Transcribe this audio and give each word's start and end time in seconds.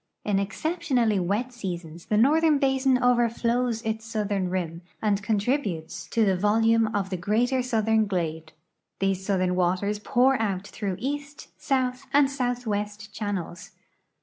In 0.25 0.37
exceptionalh'^ 0.37 1.23
wet 1.23 1.53
seasons 1.53 2.07
tlie 2.07 2.19
northern 2.19 2.57
basin 2.57 2.97
overflows 3.03 3.83
its 3.83 4.03
southern 4.03 4.49
rim, 4.49 4.81
and 4.99 5.21
contributes 5.21 6.07
to 6.07 6.25
the 6.25 6.35
volume 6.35 6.87
of 6.95 7.11
the 7.11 7.17
greater 7.17 7.61
southern 7.61 8.07
glade. 8.07 8.51
These 8.97 9.23
southern 9.23 9.53
waters 9.55 9.99
pour 9.99 10.41
out 10.41 10.65
through 10.65 10.95
east, 10.97 11.49
south, 11.55 12.07
and 12.13 12.31
southwest 12.31 13.13
channels. 13.13 13.73